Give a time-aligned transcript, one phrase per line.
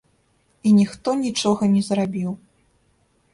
[0.69, 2.31] І ніхто нічога не зрабіў.